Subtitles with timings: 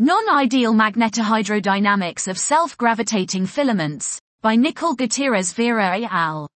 [0.00, 6.48] Non-ideal magnetohydrodynamics of self-gravitating filaments, by Nicol Gutierrez Vera et al.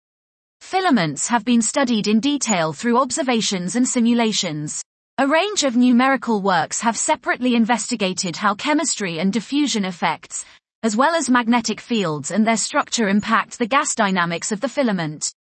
[0.60, 4.84] Filaments have been studied in detail through observations and simulations.
[5.18, 10.46] A range of numerical works have separately investigated how chemistry and diffusion effects,
[10.84, 15.34] as well as magnetic fields and their structure impact the gas dynamics of the filament.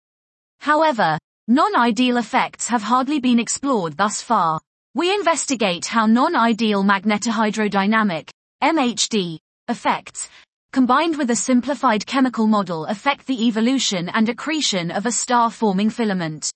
[0.61, 4.59] However, non-ideal effects have hardly been explored thus far.
[4.93, 8.29] We investigate how non-ideal magnetohydrodynamic,
[8.61, 10.29] MHD, effects,
[10.73, 16.51] combined with a simplified chemical model affect the evolution and accretion of a star-forming filament.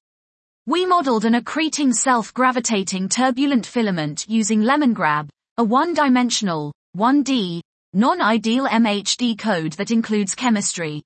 [0.67, 7.61] We modeled an accreting self-gravitating turbulent filament using Lemongrab, a one-dimensional, 1D,
[7.93, 11.05] non-ideal MHD code that includes chemistry.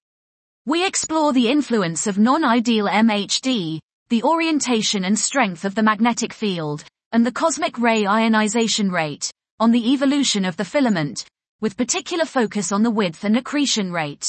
[0.65, 6.85] We explore the influence of non-ideal MHD, the orientation and strength of the magnetic field,
[7.13, 11.25] and the cosmic ray ionization rate, on the evolution of the filament,
[11.61, 14.29] with particular focus on the width and accretion rate.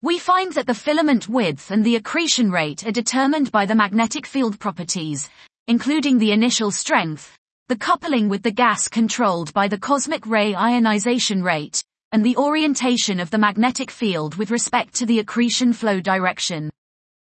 [0.00, 4.26] We find that the filament width and the accretion rate are determined by the magnetic
[4.26, 5.28] field properties,
[5.66, 7.36] including the initial strength,
[7.68, 13.20] the coupling with the gas controlled by the cosmic ray ionization rate, and the orientation
[13.20, 16.70] of the magnetic field with respect to the accretion flow direction.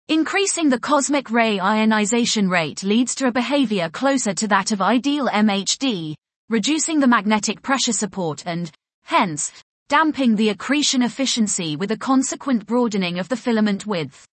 [0.09, 5.29] Increasing the cosmic ray ionization rate leads to a behavior closer to that of ideal
[5.29, 6.15] MHD,
[6.49, 8.69] reducing the magnetic pressure support and,
[9.05, 9.49] hence,
[9.87, 14.27] damping the accretion efficiency with a consequent broadening of the filament width.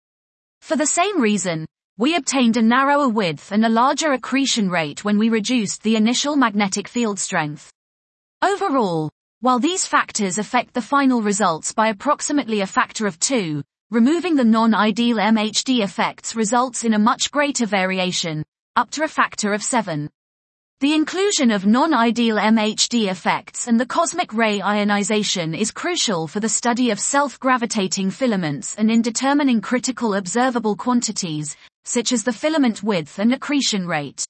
[0.63, 1.67] For the same reason,
[1.99, 6.35] we obtained a narrower width and a larger accretion rate when we reduced the initial
[6.35, 7.71] magnetic field strength.
[8.41, 14.37] Overall, while these factors affect the final results by approximately a factor of 2, Removing
[14.37, 18.45] the non-ideal MHD effects results in a much greater variation,
[18.77, 20.11] up to a factor of 7.
[20.81, 26.51] The inclusion of non-ideal MHD effects and the cosmic ray ionization is crucial for the
[26.51, 33.19] study of self-gravitating filaments and in determining critical observable quantities, such as the filament width
[33.19, 34.23] and accretion rate.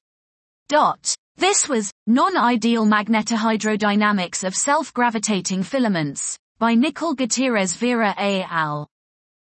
[0.69, 1.16] Dot.
[1.37, 8.87] This was Non-Ideal Magnetohydrodynamics of Self-Gravitating Filaments by Nicol Gutierrez Vera al.